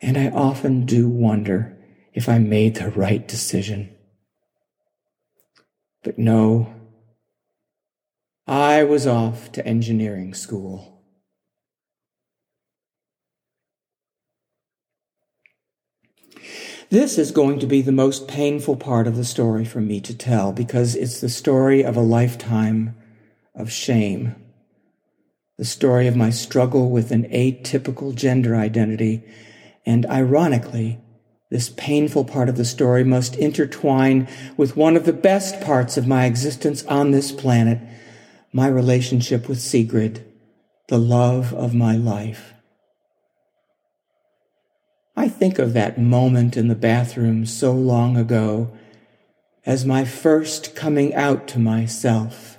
and 0.00 0.16
I 0.16 0.28
often 0.28 0.86
do 0.86 1.08
wonder 1.08 1.76
if 2.14 2.28
I 2.28 2.38
made 2.38 2.76
the 2.76 2.90
right 2.90 3.26
decision. 3.26 3.92
But 6.04 6.18
no, 6.18 6.72
I 8.46 8.84
was 8.84 9.08
off 9.08 9.50
to 9.52 9.66
engineering 9.66 10.34
school. 10.34 11.02
This 16.90 17.18
is 17.18 17.32
going 17.32 17.58
to 17.58 17.66
be 17.66 17.82
the 17.82 17.90
most 17.90 18.28
painful 18.28 18.76
part 18.76 19.08
of 19.08 19.16
the 19.16 19.24
story 19.24 19.64
for 19.64 19.80
me 19.80 20.00
to 20.02 20.16
tell 20.16 20.52
because 20.52 20.94
it's 20.94 21.20
the 21.20 21.28
story 21.28 21.82
of 21.82 21.96
a 21.96 22.00
lifetime 22.00 22.94
of 23.56 23.72
shame 23.72 24.36
the 25.58 25.64
story 25.64 26.06
of 26.06 26.16
my 26.16 26.30
struggle 26.30 26.90
with 26.90 27.10
an 27.10 27.24
atypical 27.30 28.14
gender 28.14 28.54
identity. 28.54 29.24
And 29.84 30.04
ironically, 30.06 31.00
this 31.50 31.70
painful 31.70 32.24
part 32.24 32.48
of 32.48 32.56
the 32.56 32.64
story 32.64 33.04
must 33.04 33.36
intertwine 33.36 34.28
with 34.56 34.76
one 34.76 34.96
of 34.96 35.04
the 35.04 35.12
best 35.12 35.60
parts 35.60 35.96
of 35.96 36.06
my 36.06 36.26
existence 36.26 36.84
on 36.86 37.10
this 37.10 37.32
planet, 37.32 37.78
my 38.52 38.66
relationship 38.66 39.48
with 39.48 39.60
Sigrid, 39.60 40.24
the 40.88 40.98
love 40.98 41.54
of 41.54 41.74
my 41.74 41.96
life. 41.96 42.52
I 45.16 45.28
think 45.28 45.58
of 45.58 45.72
that 45.72 45.98
moment 45.98 46.56
in 46.56 46.68
the 46.68 46.74
bathroom 46.74 47.46
so 47.46 47.72
long 47.72 48.16
ago 48.16 48.76
as 49.64 49.86
my 49.86 50.04
first 50.04 50.76
coming 50.76 51.14
out 51.14 51.48
to 51.48 51.58
myself 51.58 52.55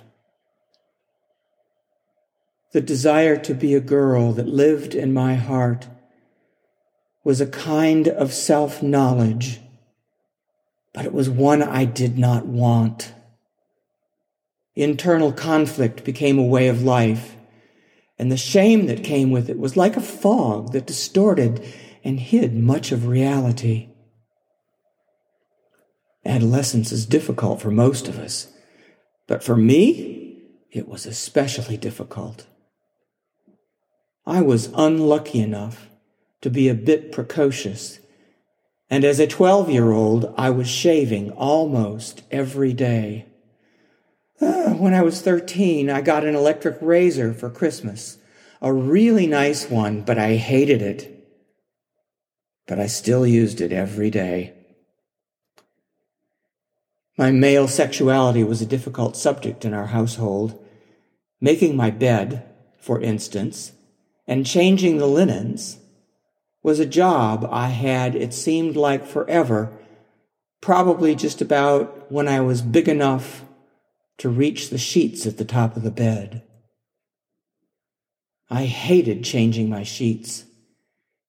the 2.72 2.80
desire 2.80 3.36
to 3.36 3.54
be 3.54 3.74
a 3.74 3.80
girl 3.80 4.32
that 4.32 4.46
lived 4.46 4.94
in 4.94 5.12
my 5.12 5.34
heart 5.34 5.88
was 7.24 7.40
a 7.40 7.46
kind 7.46 8.08
of 8.08 8.32
self 8.32 8.82
knowledge, 8.82 9.60
but 10.92 11.04
it 11.04 11.12
was 11.12 11.30
one 11.30 11.62
I 11.62 11.84
did 11.84 12.18
not 12.18 12.46
want. 12.46 13.14
Internal 14.74 15.32
conflict 15.32 16.04
became 16.04 16.38
a 16.38 16.44
way 16.44 16.68
of 16.68 16.82
life, 16.82 17.36
and 18.18 18.30
the 18.30 18.36
shame 18.36 18.86
that 18.86 19.02
came 19.02 19.30
with 19.30 19.48
it 19.48 19.58
was 19.58 19.76
like 19.76 19.96
a 19.96 20.00
fog 20.00 20.72
that 20.72 20.86
distorted 20.86 21.64
and 22.04 22.20
hid 22.20 22.54
much 22.54 22.92
of 22.92 23.06
reality. 23.06 23.88
Adolescence 26.24 26.92
is 26.92 27.06
difficult 27.06 27.60
for 27.60 27.70
most 27.70 28.08
of 28.08 28.18
us, 28.18 28.52
but 29.26 29.42
for 29.42 29.56
me, 29.56 30.42
it 30.70 30.86
was 30.86 31.06
especially 31.06 31.76
difficult. 31.76 32.46
I 34.28 34.42
was 34.42 34.70
unlucky 34.74 35.40
enough 35.40 35.88
to 36.42 36.50
be 36.50 36.68
a 36.68 36.74
bit 36.74 37.12
precocious. 37.12 37.98
And 38.90 39.02
as 39.02 39.18
a 39.18 39.26
12 39.26 39.70
year 39.70 39.90
old, 39.90 40.34
I 40.36 40.50
was 40.50 40.68
shaving 40.68 41.30
almost 41.30 42.22
every 42.30 42.74
day. 42.74 43.24
Uh, 44.38 44.74
when 44.74 44.92
I 44.92 45.00
was 45.00 45.22
13, 45.22 45.88
I 45.88 46.02
got 46.02 46.26
an 46.26 46.34
electric 46.34 46.76
razor 46.82 47.32
for 47.32 47.48
Christmas. 47.48 48.18
A 48.60 48.70
really 48.70 49.26
nice 49.26 49.70
one, 49.70 50.02
but 50.02 50.18
I 50.18 50.34
hated 50.34 50.82
it. 50.82 51.26
But 52.66 52.78
I 52.78 52.86
still 52.86 53.26
used 53.26 53.62
it 53.62 53.72
every 53.72 54.10
day. 54.10 54.52
My 57.16 57.30
male 57.30 57.66
sexuality 57.66 58.44
was 58.44 58.60
a 58.60 58.66
difficult 58.66 59.16
subject 59.16 59.64
in 59.64 59.72
our 59.72 59.86
household. 59.86 60.62
Making 61.40 61.76
my 61.76 61.90
bed, 61.90 62.44
for 62.78 63.00
instance, 63.00 63.72
and 64.28 64.44
changing 64.44 64.98
the 64.98 65.06
linens 65.06 65.78
was 66.62 66.78
a 66.78 66.86
job 66.86 67.48
I 67.50 67.68
had, 67.68 68.14
it 68.14 68.34
seemed 68.34 68.76
like 68.76 69.06
forever, 69.06 69.72
probably 70.60 71.14
just 71.14 71.40
about 71.40 72.12
when 72.12 72.28
I 72.28 72.40
was 72.40 72.60
big 72.60 72.88
enough 72.88 73.42
to 74.18 74.28
reach 74.28 74.68
the 74.68 74.78
sheets 74.78 75.26
at 75.26 75.38
the 75.38 75.44
top 75.46 75.76
of 75.76 75.82
the 75.82 75.90
bed. 75.90 76.42
I 78.50 78.66
hated 78.66 79.24
changing 79.24 79.70
my 79.70 79.82
sheets 79.82 80.44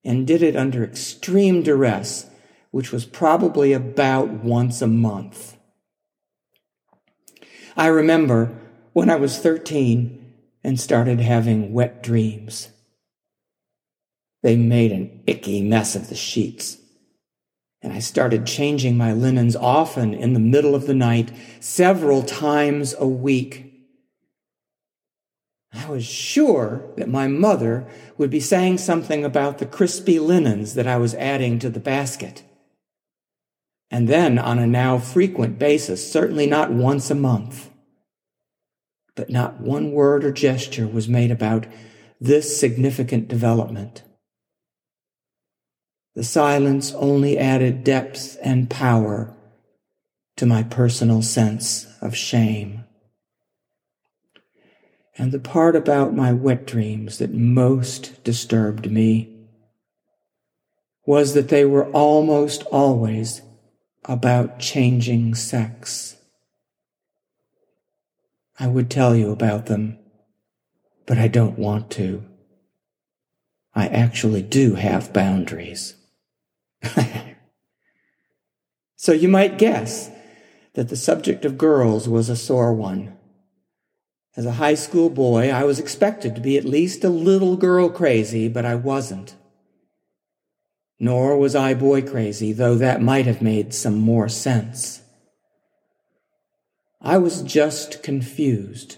and 0.03 0.27
did 0.27 0.43
it 0.43 0.55
under 0.55 0.83
extreme 0.83 1.63
duress, 1.63 2.25
which 2.71 2.91
was 2.91 3.05
probably 3.05 3.71
about 3.71 4.29
once 4.29 4.81
a 4.81 4.87
month. 4.87 5.55
I 7.77 7.87
remember 7.87 8.57
when 8.91 9.09
I 9.09 9.15
was 9.15 9.39
13 9.39 10.33
and 10.63 10.79
started 10.79 11.21
having 11.21 11.71
wet 11.71 12.03
dreams. 12.03 12.69
They 14.41 14.55
made 14.55 14.91
an 14.91 15.23
icky 15.27 15.61
mess 15.61 15.95
of 15.95 16.09
the 16.09 16.15
sheets. 16.15 16.77
And 17.81 17.93
I 17.93 17.99
started 17.99 18.45
changing 18.45 18.97
my 18.97 19.13
linens 19.13 19.55
often 19.55 20.13
in 20.13 20.33
the 20.33 20.39
middle 20.39 20.75
of 20.75 20.85
the 20.85 20.93
night, 20.93 21.31
several 21.59 22.23
times 22.23 22.93
a 22.97 23.07
week. 23.07 23.65
I 25.71 25.89
was 25.89 26.05
sure 26.05 26.91
that 26.97 27.07
my 27.07 27.27
mother 27.27 27.87
would 28.17 28.29
be 28.29 28.39
saying 28.39 28.79
something 28.79 29.23
about 29.23 29.59
the 29.59 29.65
crispy 29.65 30.19
linens 30.19 30.73
that 30.73 30.87
I 30.87 30.97
was 30.97 31.13
adding 31.15 31.59
to 31.59 31.69
the 31.69 31.79
basket. 31.79 32.43
And 33.91 34.07
then 34.07 34.37
on 34.37 34.59
a 34.59 34.67
now 34.67 34.97
frequent 34.97 35.57
basis, 35.57 36.11
certainly 36.11 36.47
not 36.47 36.71
once 36.71 37.09
a 37.09 37.15
month. 37.15 37.69
But 39.15 39.29
not 39.29 39.61
one 39.61 39.91
word 39.91 40.23
or 40.23 40.31
gesture 40.31 40.87
was 40.87 41.07
made 41.07 41.31
about 41.31 41.65
this 42.19 42.59
significant 42.59 43.27
development. 43.27 44.03
The 46.15 46.23
silence 46.23 46.91
only 46.93 47.37
added 47.37 47.83
depth 47.83 48.37
and 48.43 48.69
power 48.69 49.35
to 50.37 50.45
my 50.45 50.63
personal 50.63 51.21
sense 51.21 51.85
of 52.01 52.15
shame. 52.15 52.83
And 55.17 55.31
the 55.31 55.39
part 55.39 55.75
about 55.75 56.15
my 56.15 56.31
wet 56.31 56.65
dreams 56.65 57.17
that 57.17 57.33
most 57.33 58.23
disturbed 58.23 58.89
me 58.89 59.35
was 61.05 61.33
that 61.33 61.49
they 61.49 61.65
were 61.65 61.89
almost 61.91 62.63
always 62.71 63.41
about 64.05 64.59
changing 64.59 65.35
sex. 65.35 66.15
I 68.57 68.67
would 68.67 68.89
tell 68.89 69.15
you 69.15 69.31
about 69.31 69.65
them, 69.65 69.99
but 71.05 71.17
I 71.17 71.27
don't 71.27 71.59
want 71.59 71.91
to. 71.91 72.23
I 73.75 73.87
actually 73.87 74.41
do 74.41 74.75
have 74.75 75.13
boundaries. 75.13 75.95
so 78.95 79.11
you 79.11 79.27
might 79.27 79.57
guess 79.57 80.09
that 80.73 80.89
the 80.89 80.95
subject 80.95 81.45
of 81.45 81.57
girls 81.57 82.07
was 82.07 82.29
a 82.29 82.35
sore 82.35 82.73
one. 82.73 83.17
As 84.37 84.45
a 84.45 84.53
high 84.53 84.75
school 84.75 85.09
boy, 85.09 85.49
I 85.49 85.63
was 85.63 85.79
expected 85.79 86.35
to 86.35 86.41
be 86.41 86.57
at 86.57 86.63
least 86.63 87.03
a 87.03 87.09
little 87.09 87.57
girl 87.57 87.89
crazy, 87.89 88.47
but 88.47 88.65
I 88.65 88.75
wasn't. 88.75 89.35
Nor 90.99 91.37
was 91.37 91.55
I 91.55 91.73
boy 91.73 92.01
crazy, 92.01 92.53
though 92.53 92.75
that 92.75 93.01
might 93.01 93.25
have 93.25 93.41
made 93.41 93.73
some 93.73 93.97
more 93.97 94.29
sense. 94.29 95.01
I 97.01 97.17
was 97.17 97.41
just 97.41 98.03
confused. 98.03 98.97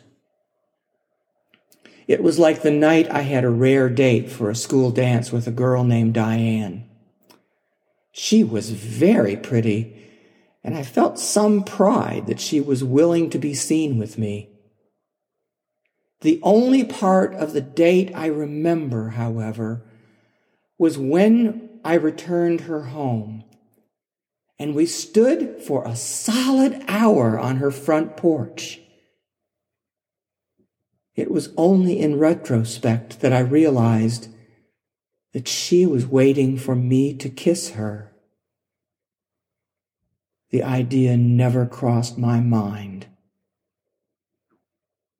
It 2.07 2.21
was 2.21 2.37
like 2.37 2.61
the 2.61 2.71
night 2.71 3.09
I 3.09 3.21
had 3.21 3.43
a 3.43 3.49
rare 3.49 3.89
date 3.89 4.29
for 4.29 4.49
a 4.49 4.55
school 4.55 4.91
dance 4.91 5.31
with 5.31 5.47
a 5.47 5.51
girl 5.51 5.83
named 5.83 6.13
Diane. 6.13 6.90
She 8.11 8.43
was 8.43 8.71
very 8.71 9.35
pretty, 9.35 10.09
and 10.63 10.75
I 10.75 10.83
felt 10.83 11.17
some 11.17 11.63
pride 11.63 12.27
that 12.27 12.39
she 12.39 12.59
was 12.59 12.83
willing 12.83 13.29
to 13.29 13.39
be 13.39 13.53
seen 13.53 13.97
with 13.97 14.17
me. 14.17 14.49
The 16.21 16.39
only 16.43 16.83
part 16.83 17.33
of 17.33 17.53
the 17.53 17.61
date 17.61 18.11
I 18.13 18.27
remember, 18.27 19.09
however, 19.09 19.83
was 20.77 20.97
when 20.97 21.79
I 21.83 21.95
returned 21.95 22.61
her 22.61 22.83
home. 22.83 23.43
And 24.59 24.75
we 24.75 24.85
stood 24.85 25.61
for 25.63 25.83
a 25.83 25.95
solid 25.95 26.83
hour 26.87 27.39
on 27.39 27.57
her 27.57 27.71
front 27.71 28.15
porch. 28.15 28.79
It 31.15 31.31
was 31.31 31.49
only 31.57 31.99
in 31.99 32.19
retrospect 32.19 33.21
that 33.21 33.33
I 33.33 33.39
realized 33.39 34.27
that 35.33 35.47
she 35.47 35.85
was 35.85 36.05
waiting 36.05 36.57
for 36.57 36.75
me 36.75 37.13
to 37.13 37.29
kiss 37.29 37.71
her. 37.71 38.11
The 40.49 40.63
idea 40.63 41.15
never 41.15 41.65
crossed 41.65 42.17
my 42.17 42.39
mind. 42.41 43.07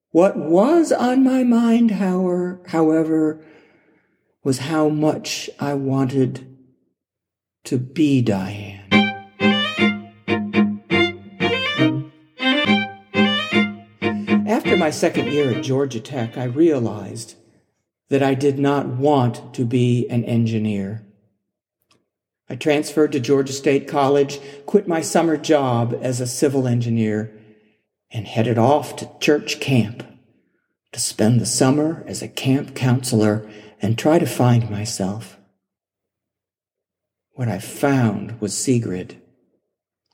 What 0.09 0.35
was 0.37 0.91
on 0.91 1.23
my 1.23 1.43
mind, 1.43 1.91
however, 1.91 3.41
was 4.43 4.59
how 4.59 4.89
much 4.89 5.49
I 5.57 5.73
wanted 5.73 6.47
to 7.63 7.77
be 7.77 8.21
Diane. 8.21 8.89
After 14.47 14.75
my 14.75 14.89
second 14.89 15.31
year 15.31 15.51
at 15.51 15.63
Georgia 15.63 16.01
Tech, 16.01 16.37
I 16.37 16.43
realized 16.43 17.35
that 18.11 18.21
I 18.21 18.33
did 18.33 18.59
not 18.59 18.87
want 18.87 19.53
to 19.53 19.63
be 19.63 20.05
an 20.09 20.25
engineer. 20.25 21.01
I 22.49 22.57
transferred 22.57 23.13
to 23.13 23.21
Georgia 23.21 23.53
State 23.53 23.87
College, 23.87 24.37
quit 24.65 24.85
my 24.85 24.99
summer 24.99 25.37
job 25.37 25.97
as 26.01 26.19
a 26.19 26.27
civil 26.27 26.67
engineer, 26.67 27.31
and 28.11 28.27
headed 28.27 28.57
off 28.57 28.97
to 28.97 29.09
church 29.21 29.61
camp 29.61 30.03
to 30.91 30.99
spend 30.99 31.39
the 31.39 31.45
summer 31.45 32.03
as 32.05 32.21
a 32.21 32.27
camp 32.27 32.75
counselor 32.75 33.49
and 33.81 33.97
try 33.97 34.19
to 34.19 34.25
find 34.25 34.69
myself. 34.69 35.37
What 37.31 37.47
I 37.47 37.59
found 37.59 38.41
was 38.41 38.53
Sigrid, 38.57 39.21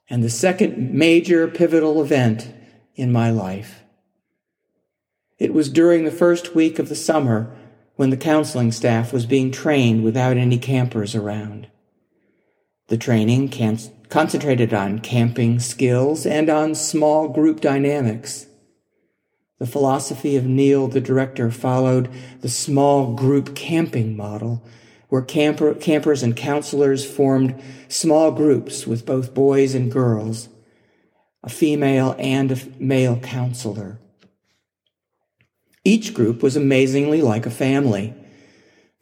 and 0.08 0.24
the 0.24 0.30
second 0.30 0.94
major 0.94 1.48
pivotal 1.48 2.00
event 2.04 2.54
in 2.94 3.12
my 3.12 3.32
life. 3.32 3.82
It 5.40 5.52
was 5.52 5.68
during 5.68 6.06
the 6.06 6.12
first 6.12 6.54
week 6.54 6.78
of 6.78 6.90
the 6.90 6.96
summer 6.96 7.56
when 7.98 8.12
the 8.12 8.18
counseling 8.18 8.72
staff 8.72 9.12
was 9.12 9.26
being 9.26 9.52
trained 9.52 10.04
without 10.04 10.38
any 10.38 10.58
campers 10.58 11.14
around. 11.14 11.68
The 12.88 12.98
training 12.98 13.50
can- 13.50 13.80
concentrated 14.08 14.74
on 14.74 15.00
camping 15.00 15.60
skills 15.60 16.26
and 16.26 16.50
on 16.50 16.74
small 16.76 17.28
group 17.28 17.60
dynamics. 17.60 18.46
The 19.60 19.68
philosophy 19.68 20.38
of 20.38 20.46
Neil, 20.46 20.88
the 20.88 21.02
director, 21.02 21.50
followed 21.50 22.10
the 22.42 22.50
small 22.50 23.14
group 23.14 23.56
camping 23.56 24.16
model, 24.16 24.64
where 25.10 25.24
camper, 25.24 25.74
campers 25.74 26.22
and 26.22 26.36
counselors 26.36 27.04
formed 27.04 27.62
small 27.88 28.32
groups 28.32 28.86
with 28.86 29.06
both 29.06 29.34
boys 29.34 29.74
and 29.74 29.92
girls, 29.92 30.50
a 31.44 31.50
female 31.50 32.16
and 32.20 32.52
a 32.52 32.58
male 32.78 33.18
counselor. 33.18 34.00
Each 35.88 36.14
group 36.14 36.44
was 36.44 36.58
amazingly 36.58 37.22
like 37.22 37.46
a 37.46 37.50
family. 37.50 38.14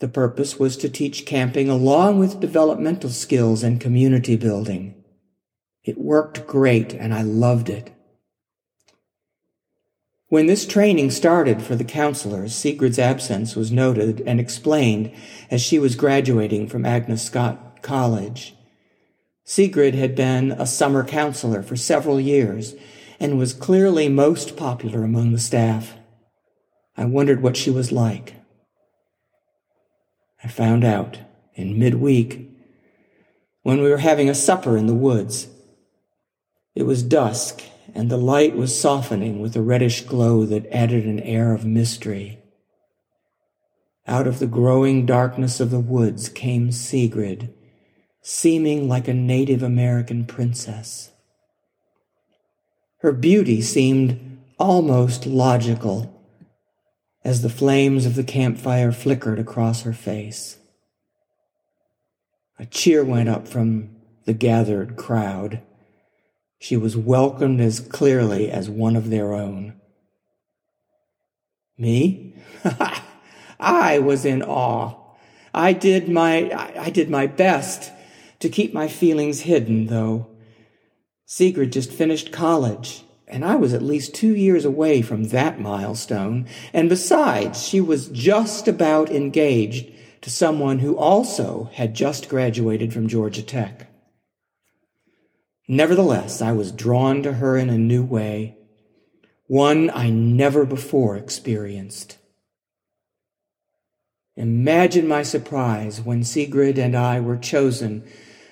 The 0.01 0.07
purpose 0.07 0.59
was 0.59 0.77
to 0.77 0.87
teach 0.87 1.25
camping 1.25 1.67
along 1.67 2.19
with 2.19 2.39
developmental 2.39 3.09
skills 3.09 3.63
and 3.63 3.81
community 3.81 4.35
building. 4.35 4.93
It 5.83 5.97
worked 5.97 6.45
great 6.45 6.93
and 6.93 7.11
I 7.11 7.23
loved 7.23 7.69
it. 7.69 7.91
When 10.27 10.45
this 10.45 10.67
training 10.67 11.09
started 11.09 11.63
for 11.63 11.75
the 11.75 11.83
counselors, 11.83 12.53
Sigrid's 12.53 12.99
absence 12.99 13.55
was 13.55 13.71
noted 13.71 14.21
and 14.27 14.39
explained 14.39 15.11
as 15.49 15.63
she 15.63 15.79
was 15.79 15.95
graduating 15.95 16.67
from 16.67 16.85
Agnes 16.85 17.23
Scott 17.23 17.81
College. 17.81 18.53
Sigrid 19.43 19.95
had 19.95 20.15
been 20.15 20.51
a 20.51 20.67
summer 20.67 21.03
counselor 21.03 21.63
for 21.63 21.75
several 21.75 22.19
years 22.19 22.75
and 23.19 23.39
was 23.39 23.53
clearly 23.55 24.07
most 24.07 24.55
popular 24.55 25.03
among 25.03 25.31
the 25.31 25.39
staff. 25.39 25.95
I 26.97 27.05
wondered 27.05 27.41
what 27.41 27.57
she 27.57 27.69
was 27.69 27.91
like. 27.91 28.35
I 30.43 30.47
found 30.47 30.83
out 30.83 31.19
in 31.55 31.79
midweek 31.79 32.49
when 33.63 33.81
we 33.81 33.89
were 33.89 33.97
having 33.97 34.29
a 34.29 34.35
supper 34.35 34.77
in 34.77 34.85
the 34.85 34.93
woods. 34.93 35.47
It 36.75 36.83
was 36.83 37.03
dusk 37.03 37.63
and 37.93 38.09
the 38.09 38.17
light 38.17 38.55
was 38.55 38.79
softening 38.79 39.39
with 39.39 39.55
a 39.55 39.61
reddish 39.61 40.01
glow 40.01 40.45
that 40.45 40.67
added 40.71 41.05
an 41.05 41.19
air 41.21 41.53
of 41.53 41.65
mystery. 41.65 42.39
Out 44.07 44.27
of 44.27 44.39
the 44.39 44.47
growing 44.47 45.05
darkness 45.05 45.59
of 45.59 45.71
the 45.71 45.79
woods 45.79 46.29
came 46.29 46.71
Sigrid, 46.71 47.53
seeming 48.21 48.87
like 48.87 49.07
a 49.07 49.13
Native 49.13 49.63
American 49.63 50.25
princess. 50.25 51.11
Her 52.99 53.11
beauty 53.11 53.61
seemed 53.61 54.39
almost 54.57 55.25
logical 55.25 56.14
as 57.25 57.41
the 57.41 57.49
flames 57.49 58.05
of 58.05 58.13
the 58.13 58.23
campfire 58.23 58.91
flickered 58.91 59.39
across 59.39 59.81
her 59.81 59.93
face. 59.93 60.59
A 62.59 62.67
cheer 62.67 63.03
went 63.03 63.27
up 63.27 63.47
from 63.47 63.89
the 64.25 64.33
gathered 64.33 64.95
crowd. 64.95 65.59
She 66.59 66.77
was 66.77 66.95
welcomed 66.95 67.59
as 67.59 67.79
clearly 67.79 68.51
as 68.51 68.69
one 68.69 68.95
of 68.95 69.09
their 69.09 69.33
own. 69.33 69.73
Me? 71.79 72.35
I 73.59 73.97
was 73.97 74.23
in 74.23 74.43
awe. 74.43 74.93
I 75.51 75.73
did 75.73 76.07
my, 76.07 76.51
I 76.79 76.91
did 76.91 77.09
my 77.09 77.25
best 77.25 77.91
to 78.39 78.49
keep 78.49 78.71
my 78.71 78.87
feelings 78.87 79.41
hidden, 79.41 79.87
though. 79.87 80.27
Sigrid 81.25 81.71
just 81.71 81.91
finished 81.91 82.31
college 82.31 83.03
and 83.27 83.43
I 83.43 83.55
was 83.55 83.73
at 83.73 83.81
least 83.81 84.13
two 84.13 84.35
years 84.35 84.65
away 84.65 85.01
from 85.01 85.25
that 85.25 85.59
milestone. 85.59 86.47
And 86.73 86.89
besides, 86.89 87.67
she 87.67 87.81
was 87.81 88.09
just 88.09 88.67
about 88.67 89.09
engaged 89.09 89.91
to 90.21 90.29
someone 90.29 90.79
who 90.79 90.97
also 90.97 91.69
had 91.73 91.93
just 91.93 92.29
graduated 92.29 92.93
from 92.93 93.07
Georgia 93.07 93.41
Tech. 93.41 93.87
Nevertheless, 95.67 96.41
I 96.41 96.51
was 96.51 96.71
drawn 96.71 97.23
to 97.23 97.33
her 97.33 97.57
in 97.57 97.69
a 97.69 97.77
new 97.77 98.03
way, 98.03 98.57
one 99.47 99.89
I 99.89 100.09
never 100.09 100.65
before 100.65 101.17
experienced. 101.17 102.17
Imagine 104.35 105.07
my 105.07 105.23
surprise 105.23 106.01
when 106.01 106.23
Sigrid 106.23 106.77
and 106.77 106.95
I 106.95 107.19
were 107.19 107.37
chosen 107.37 108.03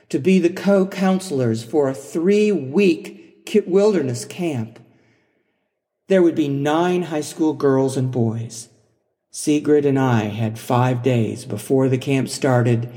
to 0.10 0.18
be 0.18 0.40
the 0.40 0.50
co-counselors 0.50 1.64
for 1.64 1.90
a 1.90 1.94
three-week 1.94 3.23
wilderness 3.66 4.26
camp. 4.26 4.80
There 6.08 6.22
would 6.22 6.36
be 6.36 6.48
nine 6.48 7.04
high 7.04 7.22
school 7.22 7.54
girls 7.54 7.98
and 7.98 8.12
boys. 8.12 8.70
Sigrid 9.32 9.86
and 9.86 9.98
I 9.98 10.26
had 10.26 10.60
five 10.60 11.02
days 11.02 11.46
before 11.46 11.90
the 11.90 11.98
camp 11.98 12.30
started 12.30 12.92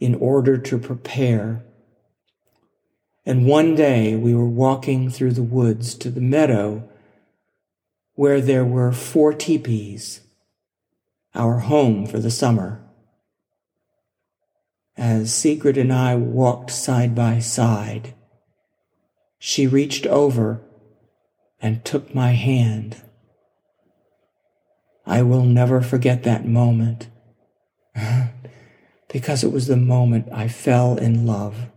in 0.00 0.14
order 0.16 0.58
to 0.58 0.78
prepare. 0.78 1.64
And 3.24 3.46
one 3.46 3.74
day 3.74 4.16
we 4.16 4.34
were 4.34 4.48
walking 4.48 5.10
through 5.10 5.32
the 5.32 5.42
woods 5.42 5.94
to 5.96 6.10
the 6.10 6.20
meadow 6.20 6.88
where 8.14 8.40
there 8.40 8.64
were 8.64 8.92
four 8.92 9.32
teepees, 9.32 10.22
our 11.34 11.58
home 11.60 12.06
for 12.06 12.18
the 12.18 12.30
summer. 12.30 12.82
As 14.96 15.32
Sigrid 15.32 15.76
and 15.76 15.92
I 15.92 16.16
walked 16.16 16.70
side 16.70 17.14
by 17.14 17.38
side, 17.38 18.14
she 19.38 19.66
reached 19.66 20.06
over 20.06 20.60
and 21.60 21.84
took 21.84 22.14
my 22.14 22.32
hand. 22.32 23.02
I 25.06 25.22
will 25.22 25.44
never 25.44 25.80
forget 25.80 26.24
that 26.24 26.46
moment 26.46 27.08
because 29.08 29.44
it 29.44 29.52
was 29.52 29.66
the 29.66 29.76
moment 29.76 30.28
I 30.32 30.48
fell 30.48 30.96
in 30.96 31.26
love. 31.26 31.68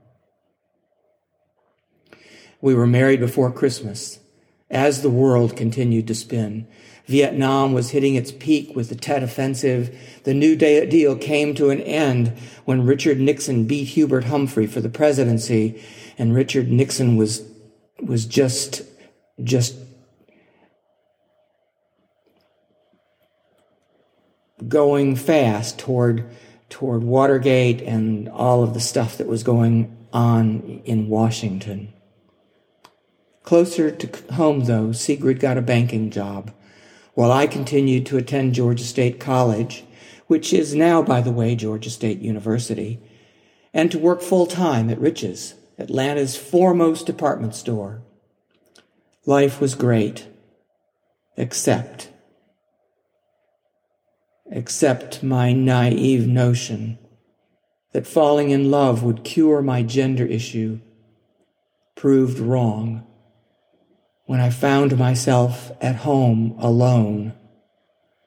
We 2.62 2.74
were 2.74 2.88
married 2.88 3.20
before 3.20 3.52
Christmas 3.52 4.20
as 4.70 5.02
the 5.02 5.10
world 5.10 5.56
continued 5.56 6.08
to 6.08 6.16
spin. 6.16 6.68
Vietnam 7.08 7.74
was 7.74 7.90
hitting 7.90 8.14
its 8.14 8.32
peak 8.32 8.76
with 8.76 8.90
the 8.90 8.96
Tet 8.96 9.24
Offensive. 9.24 9.98
The 10.26 10.34
New 10.34 10.56
Deal 10.56 11.16
came 11.16 11.56
to 11.56 11.72
an 11.72 11.82
end 11.82 12.38
when 12.66 12.86
Richard 12.86 13.20
Nixon 13.20 13.66
beat 13.66 13.86
Hubert 13.86 14.26
Humphrey 14.26 14.68
for 14.68 14.80
the 14.80 14.90
presidency, 14.90 15.82
and 16.20 16.36
Richard 16.36 16.70
Nixon 16.70 17.18
was 17.18 17.50
was 18.02 18.26
just 18.26 18.84
just 19.42 19.76
going 24.68 25.16
fast 25.16 25.80
toward 25.80 26.30
toward 26.70 27.04
Watergate 27.04 27.82
and 27.82 28.30
all 28.30 28.62
of 28.62 28.76
the 28.76 28.80
stuff 28.80 29.18
that 29.18 29.28
was 29.28 29.42
going 29.42 29.96
on 30.14 30.82
in 30.86 31.08
Washington. 31.10 31.94
Closer 33.42 33.90
to 33.90 34.34
home, 34.34 34.66
though, 34.66 34.92
Sigrid 34.92 35.40
got 35.40 35.58
a 35.58 35.62
banking 35.62 36.12
job 36.12 36.52
while 37.16 37.32
I 37.32 37.48
continued 37.48 38.06
to 38.08 38.18
attend 38.18 38.54
Georgia 38.54 38.84
State 38.84 39.20
College, 39.20 39.84
which 40.28 40.54
is 40.54 40.76
now, 40.76 41.02
by 41.02 41.22
the 41.22 41.32
way, 41.32 41.56
Georgia 41.56 41.90
State 41.90 42.20
University, 42.20 43.00
and 43.74 43.92
to 43.92 43.98
work 43.98 44.22
full 44.22 44.46
time 44.46 44.90
at 44.90 45.00
Rich's, 45.00 45.56
Atlanta's 45.80 46.36
foremost 46.36 47.06
department 47.06 47.56
store. 47.56 48.04
Life 49.26 49.62
was 49.62 49.76
great, 49.76 50.28
except, 51.38 52.10
except 54.52 55.24
my 55.24 55.54
naive 55.54 56.28
notion 56.28 57.00
that 57.94 58.06
falling 58.06 58.50
in 58.50 58.70
love 58.70 59.04
would 59.04 59.24
cure 59.24 59.62
my 59.62 59.82
gender 59.82 60.26
issue 60.26 60.80
proved 61.96 62.40
wrong 62.40 63.08
when 64.26 64.42
I 64.42 64.50
found 64.50 64.98
myself 64.98 65.72
at 65.82 65.96
home 65.96 66.56
alone 66.60 67.34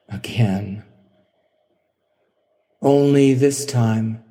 again. 0.09 0.85
Only 2.81 3.35
this 3.35 3.65
time 3.65 4.25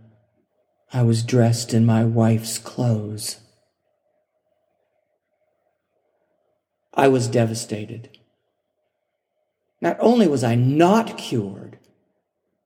I 0.93 1.04
was 1.04 1.23
dressed 1.23 1.73
in 1.73 1.86
my 1.86 2.04
wife's 2.04 2.58
clothes. 2.58 3.38
I 6.93 7.08
was 7.08 7.27
devastated. 7.27 8.17
Not 9.80 9.97
only 9.99 10.27
was 10.27 10.43
I 10.43 10.56
not 10.56 11.17
cured, 11.17 11.80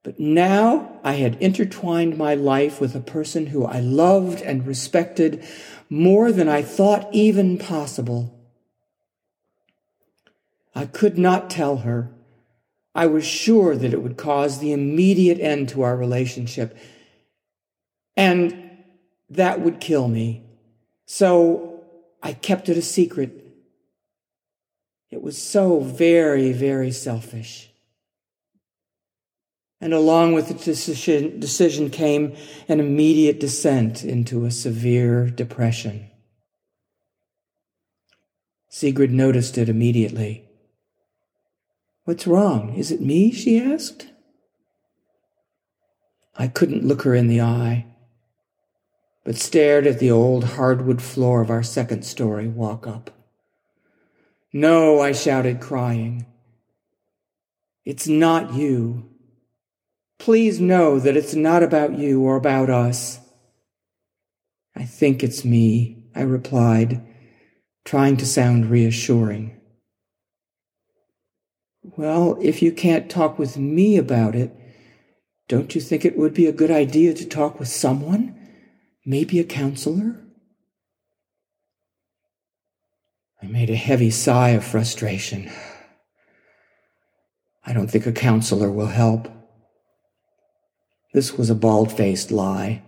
but 0.03 0.19
now 0.19 0.99
I 1.03 1.13
had 1.13 1.41
intertwined 1.41 2.17
my 2.17 2.35
life 2.35 2.81
with 2.81 2.95
a 2.95 2.99
person 2.99 3.47
who 3.47 3.65
I 3.65 3.79
loved 3.79 4.41
and 4.41 4.65
respected 4.65 5.43
more 5.89 6.31
than 6.31 6.49
I 6.49 6.61
thought 6.61 7.07
even 7.13 7.57
possible. 7.57 8.31
I 10.73 10.85
could 10.85 11.17
not 11.17 11.49
tell 11.49 11.77
her. 11.77 12.11
I 12.93 13.07
was 13.07 13.25
sure 13.25 13.75
that 13.75 13.93
it 13.93 14.01
would 14.01 14.17
cause 14.17 14.59
the 14.59 14.71
immediate 14.71 15.39
end 15.39 15.69
to 15.69 15.83
our 15.83 15.95
relationship, 15.95 16.77
and 18.15 18.69
that 19.29 19.61
would 19.61 19.79
kill 19.79 20.07
me. 20.07 20.43
So 21.05 21.83
I 22.21 22.33
kept 22.33 22.69
it 22.69 22.77
a 22.77 22.81
secret. 22.81 23.31
It 25.11 25.21
was 25.21 25.41
so 25.41 25.79
very, 25.79 26.51
very 26.51 26.91
selfish. 26.91 27.69
And 29.81 29.93
along 29.93 30.33
with 30.33 30.47
the 30.47 30.53
decision, 30.53 31.39
decision 31.39 31.89
came 31.89 32.35
an 32.67 32.79
immediate 32.79 33.39
descent 33.39 34.03
into 34.03 34.45
a 34.45 34.51
severe 34.51 35.29
depression. 35.29 36.09
Sigrid 38.69 39.11
noticed 39.11 39.57
it 39.57 39.69
immediately. 39.69 40.45
What's 42.05 42.27
wrong? 42.27 42.73
Is 42.75 42.91
it 42.91 43.01
me? 43.01 43.31
she 43.31 43.59
asked. 43.59 44.07
I 46.37 46.47
couldn't 46.47 46.85
look 46.85 47.03
her 47.03 47.15
in 47.15 47.27
the 47.27 47.41
eye, 47.41 47.85
but 49.25 49.35
stared 49.35 49.87
at 49.87 49.97
the 49.97 50.11
old 50.11 50.43
hardwood 50.43 51.01
floor 51.01 51.41
of 51.41 51.49
our 51.49 51.63
second 51.63 52.03
story 52.03 52.47
walk 52.47 52.87
up. 52.87 53.09
No, 54.53 55.01
I 55.01 55.11
shouted, 55.11 55.59
crying. 55.59 56.27
It's 57.83 58.07
not 58.07 58.53
you. 58.53 59.09
Please 60.19 60.61
know 60.61 60.99
that 60.99 61.17
it's 61.17 61.33
not 61.33 61.63
about 61.63 61.97
you 61.97 62.21
or 62.21 62.35
about 62.37 62.69
us. 62.69 63.19
I 64.75 64.85
think 64.85 65.23
it's 65.23 65.43
me, 65.43 66.03
I 66.15 66.21
replied, 66.21 67.01
trying 67.83 68.17
to 68.17 68.25
sound 68.25 68.69
reassuring. 68.69 69.59
Well, 71.81 72.37
if 72.41 72.61
you 72.61 72.71
can't 72.71 73.09
talk 73.09 73.39
with 73.39 73.57
me 73.57 73.97
about 73.97 74.35
it, 74.35 74.55
don't 75.47 75.73
you 75.73 75.81
think 75.81 76.05
it 76.05 76.17
would 76.17 76.33
be 76.33 76.45
a 76.45 76.51
good 76.51 76.71
idea 76.71 77.13
to 77.15 77.25
talk 77.25 77.59
with 77.59 77.67
someone? 77.67 78.44
Maybe 79.05 79.39
a 79.39 79.43
counselor? 79.43 80.15
I 83.41 83.45
made 83.45 83.69
a 83.69 83.75
heavy 83.75 84.09
sigh 84.09 84.49
of 84.49 84.63
frustration. 84.63 85.51
I 87.63 87.73
don't 87.73 87.89
think 87.89 88.07
a 88.07 88.11
counselor 88.11 88.71
will 88.71 88.87
help. 88.87 89.27
This 91.13 91.37
was 91.37 91.51
a 91.51 91.55
bald 91.55 91.91
faced 91.91 92.31
lie. 92.31 92.81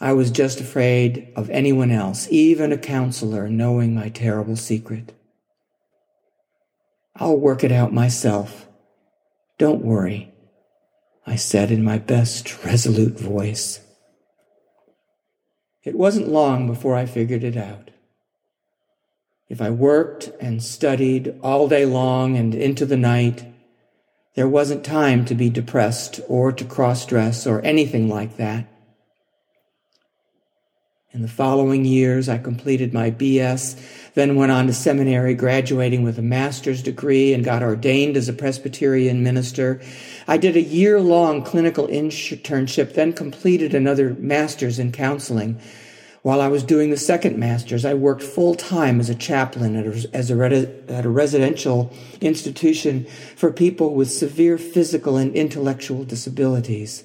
I 0.00 0.12
was 0.12 0.30
just 0.30 0.60
afraid 0.60 1.32
of 1.34 1.48
anyone 1.48 1.90
else, 1.90 2.28
even 2.30 2.72
a 2.72 2.78
counselor, 2.78 3.48
knowing 3.48 3.94
my 3.94 4.10
terrible 4.10 4.56
secret. 4.56 5.14
I'll 7.16 7.38
work 7.38 7.64
it 7.64 7.72
out 7.72 7.92
myself. 7.92 8.68
Don't 9.56 9.84
worry, 9.84 10.34
I 11.26 11.36
said 11.36 11.70
in 11.70 11.82
my 11.82 11.96
best 11.98 12.64
resolute 12.64 13.18
voice. 13.18 13.80
It 15.84 15.96
wasn't 15.96 16.28
long 16.28 16.66
before 16.66 16.94
I 16.94 17.04
figured 17.04 17.44
it 17.44 17.56
out. 17.56 17.90
If 19.48 19.60
I 19.60 19.70
worked 19.70 20.30
and 20.40 20.62
studied 20.62 21.38
all 21.42 21.68
day 21.68 21.84
long 21.84 22.36
and 22.36 22.54
into 22.54 22.86
the 22.86 22.96
night, 22.96 23.44
there 24.34 24.48
wasn't 24.48 24.82
time 24.82 25.24
to 25.26 25.34
be 25.34 25.50
depressed 25.50 26.20
or 26.26 26.50
to 26.52 26.64
cross 26.64 27.04
dress 27.04 27.46
or 27.46 27.60
anything 27.60 28.08
like 28.08 28.38
that. 28.38 28.66
In 31.14 31.22
the 31.22 31.28
following 31.28 31.84
years, 31.84 32.28
I 32.28 32.38
completed 32.38 32.92
my 32.92 33.12
BS, 33.12 33.80
then 34.14 34.34
went 34.34 34.50
on 34.50 34.66
to 34.66 34.72
seminary, 34.72 35.34
graduating 35.34 36.02
with 36.02 36.18
a 36.18 36.22
master's 36.22 36.82
degree 36.82 37.32
and 37.32 37.44
got 37.44 37.62
ordained 37.62 38.16
as 38.16 38.28
a 38.28 38.32
Presbyterian 38.32 39.22
minister. 39.22 39.80
I 40.26 40.38
did 40.38 40.56
a 40.56 40.60
year 40.60 41.00
long 41.00 41.44
clinical 41.44 41.86
internship, 41.86 42.94
then 42.94 43.12
completed 43.12 43.74
another 43.74 44.14
master's 44.14 44.80
in 44.80 44.90
counseling. 44.90 45.60
While 46.22 46.40
I 46.40 46.48
was 46.48 46.64
doing 46.64 46.90
the 46.90 46.96
second 46.96 47.38
master's, 47.38 47.84
I 47.84 47.94
worked 47.94 48.24
full 48.24 48.56
time 48.56 48.98
as 48.98 49.08
a 49.08 49.14
chaplain 49.14 49.76
at 49.76 49.86
a, 49.86 50.10
as 50.12 50.32
a, 50.32 50.68
at 50.88 51.04
a 51.04 51.08
residential 51.08 51.92
institution 52.20 53.04
for 53.36 53.52
people 53.52 53.94
with 53.94 54.10
severe 54.10 54.58
physical 54.58 55.16
and 55.16 55.32
intellectual 55.36 56.02
disabilities. 56.02 57.04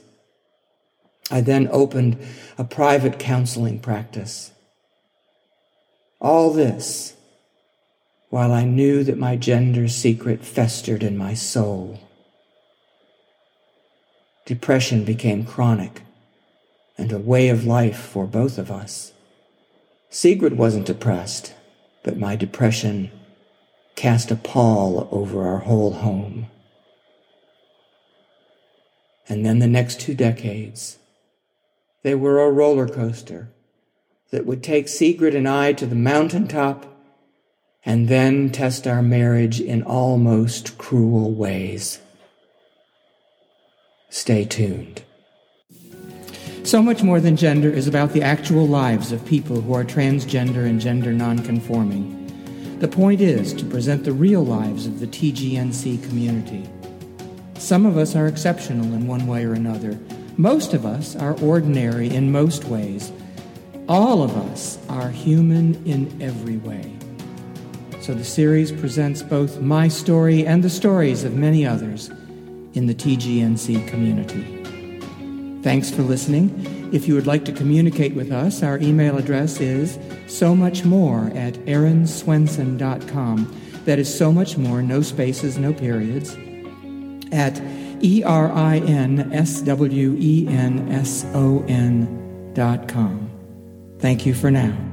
I 1.32 1.42
then 1.42 1.70
opened 1.72 2.18
a 2.58 2.64
private 2.64 3.20
counseling 3.20 3.80
practice. 3.80 4.52
All 6.20 6.52
this 6.52 7.16
while 8.30 8.52
I 8.52 8.64
knew 8.64 9.04
that 9.04 9.18
my 9.18 9.36
gender 9.36 9.88
secret 9.88 10.46
festered 10.46 11.02
in 11.02 11.18
my 11.18 11.34
soul. 11.34 12.00
Depression 14.46 15.04
became 15.04 15.46
chronic 15.46 16.04
and 16.98 17.12
a 17.12 17.18
way 17.18 17.50
of 17.50 17.66
life 17.66 17.98
for 17.98 18.28
both 18.28 18.58
of 18.58 18.70
us. 18.72 19.14
Sigrid 20.10 20.58
wasn't 20.58 20.86
depressed, 20.86 21.54
but 22.04 22.18
my 22.18 22.36
depression 22.36 23.12
cast 23.96 24.32
a 24.32 24.36
pall 24.36 25.08
over 25.12 25.48
our 25.48 25.60
whole 25.60 25.94
home. 25.94 26.48
And 29.28 29.46
then 29.46 29.60
the 29.60 29.68
next 29.68 30.00
two 30.00 30.16
decades, 30.16 30.99
they 32.04 32.16
were 32.16 32.40
a 32.40 32.52
roller 32.52 32.88
coaster 32.88 33.50
that 34.32 34.46
would 34.46 34.64
take 34.64 34.88
Sigrid 34.88 35.36
and 35.36 35.48
I 35.48 35.74
to 35.74 35.86
the 35.86 35.96
mountaintop 35.96 36.86
and 37.86 38.08
then 38.08 38.50
test 38.52 38.86
our 38.86 39.02
marriage 39.02 39.60
in 39.60 39.84
almost 39.84 40.78
cruel 40.78 41.32
ways. 41.34 42.00
Stay 44.10 44.46
tuned. 44.46 45.04
So 46.64 46.84
Much 46.84 47.02
More 47.02 47.20
Than 47.20 47.36
Gender 47.36 47.70
is 47.70 47.88
about 47.88 48.14
the 48.14 48.22
actual 48.22 48.68
lives 48.68 49.12
of 49.12 49.26
people 49.26 49.62
who 49.62 49.74
are 49.74 49.84
transgender 49.84 50.68
and 50.68 50.80
gender 50.80 51.14
nonconforming. 51.14 52.16
The 52.80 52.88
point 52.88 53.22
is 53.22 53.54
to 53.54 53.66
present 53.66 54.04
the 54.04 54.14
real 54.14 54.44
lives 54.44 54.86
of 54.86 55.00
the 55.00 55.08
TGNC 55.08 56.04
community. 56.08 56.70
Some 57.58 57.86
of 57.86 57.98
us 57.98 58.16
are 58.16 58.28
exceptional 58.28 58.94
in 58.94 59.08
one 59.08 59.26
way 59.26 59.46
or 59.46 59.54
another. 59.54 60.00
Most 60.40 60.74
of 60.74 60.86
us 60.86 61.18
are 61.18 61.38
ordinary 61.42 62.10
in 62.10 62.32
most 62.32 62.64
ways. 62.64 63.12
All 63.90 64.24
of 64.24 64.38
us 64.38 64.80
are 64.88 65.10
human 65.10 65.86
in 65.86 66.22
every 66.22 66.56
way. 66.56 66.94
So 68.00 68.14
the 68.14 68.24
series 68.24 68.72
presents 68.72 69.22
both 69.22 69.60
my 69.60 69.90
story 69.90 70.48
and 70.48 70.64
the 70.64 70.70
stories 70.70 71.26
of 71.26 71.36
many 71.36 71.66
others 71.66 72.08
in 72.74 72.88
the 72.88 72.96
TGNC 72.96 73.86
community. 73.90 74.64
Thanks 75.62 75.92
for 75.92 76.04
listening. 76.04 76.90
If 76.94 77.06
you 77.06 77.16
would 77.16 77.28
like 77.28 77.44
to 77.44 77.52
communicate 77.52 78.16
with 78.16 78.32
us, 78.32 78.64
our 78.64 78.80
email 78.80 79.18
address 79.18 79.60
is 79.60 80.00
so 80.28 80.56
much 80.56 80.86
more 80.86 81.34
at 81.36 81.56
erinswenson.com. 81.66 83.62
That 83.84 84.00
is 84.00 84.18
so 84.18 84.32
much 84.32 84.58
more, 84.58 84.82
no 84.82 85.02
spaces, 85.02 85.58
no 85.58 85.74
periods, 85.74 86.38
at 87.34 87.62
E 88.02 88.24
R 88.24 88.52
I 88.52 88.78
N 88.78 89.32
S 89.34 89.62
W 89.62 90.16
E 90.20 90.48
N 90.48 90.92
S 90.92 91.26
O 91.34 91.64
N 91.68 92.52
dot 92.54 92.88
com. 92.88 93.30
Thank 94.00 94.26
you 94.26 94.34
for 94.34 94.50
now. 94.50 94.89